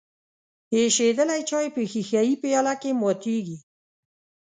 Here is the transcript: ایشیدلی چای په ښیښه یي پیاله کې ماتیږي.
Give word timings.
ایشیدلی 0.75 1.41
چای 1.49 1.67
په 1.75 1.81
ښیښه 1.91 2.21
یي 2.27 2.35
پیاله 2.43 2.73
کې 2.81 2.91
ماتیږي. 3.01 3.57